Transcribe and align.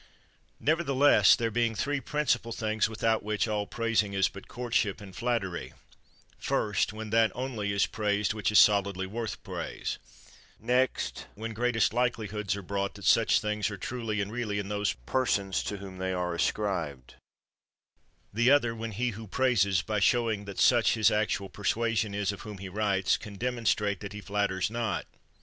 Nevertheless 0.59 1.35
there 1.35 1.51
being 1.51 1.75
three 1.75 1.99
principal 2.01 2.51
things 2.51 2.89
without 2.89 3.21
which 3.21 3.47
all 3.47 3.67
praising 3.67 4.13
is 4.13 4.29
but 4.29 4.47
courtship 4.47 4.99
and 4.99 5.15
flattery: 5.15 5.73
first, 6.39 6.91
when 6.91 7.11
that 7.11 7.31
only 7.35 7.71
is 7.71 7.85
praised 7.85 8.33
which 8.33 8.51
is 8.51 8.57
solidly 8.57 9.05
worth 9.05 9.43
praise; 9.43 9.99
next, 10.59 11.27
when 11.35 11.53
greatest 11.53 11.91
likeli 11.93 12.29
hoods 12.31 12.55
are 12.55 12.63
brought 12.63 12.95
that 12.95 13.05
such 13.05 13.39
things 13.41 13.69
are 13.69 13.77
truly 13.77 14.19
and 14.21 14.31
really 14.31 14.57
in 14.57 14.69
those 14.69 14.93
persons 15.05 15.61
to 15.61 15.77
whom 15.77 15.99
they 15.99 16.13
are 16.13 16.33
ascribed; 16.33 17.13
the 18.33 18.49
other, 18.49 18.73
when 18.73 18.93
he 18.93 19.09
who 19.11 19.27
praises, 19.27 19.83
by 19.83 19.99
showing 19.99 20.45
that 20.45 20.57
such 20.57 20.95
his 20.95 21.11
actual 21.11 21.47
persuasion 21.47 22.15
is 22.15 22.31
of 22.31 22.41
whom 22.41 22.57
he 22.57 22.67
writes, 22.69 23.17
can 23.17 23.35
demonstrate 23.35 23.99
that 23.99 24.13
he 24.13 24.19
flatters 24.21 24.71
not. 24.71 25.05